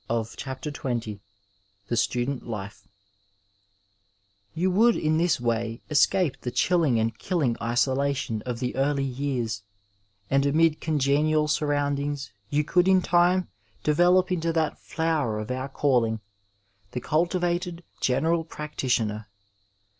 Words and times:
429 0.07 0.33
Digitized 0.33 0.81
by 0.81 0.93
Google 0.93 1.21
THE 1.89 1.95
STUDENT 1.97 2.47
LIFE 2.47 2.87
Tou 4.57 4.71
would, 4.71 4.95
in 4.95 5.17
this 5.19 5.39
way, 5.39 5.83
escape 5.91 6.41
the 6.41 6.49
chilling 6.49 6.99
and 6.99 7.15
killing 7.19 7.55
isolation 7.61 8.41
of 8.41 8.57
the 8.59 8.75
early 8.75 9.03
years, 9.03 9.61
and 10.27 10.43
amid 10.47 10.81
congenial 10.81 11.45
suiroiindings 11.47 12.31
yon 12.49 12.63
cotdd, 12.63 12.87
in 12.87 13.03
time, 13.03 13.49
develop 13.83 14.31
into 14.31 14.51
that 14.51 14.79
flower 14.79 15.37
of 15.37 15.49
onr 15.49 15.71
calling— 15.71 16.19
the 16.93 16.99
cultivated 16.99 17.83
general 17.99 18.43
practitioner. 18.43 19.27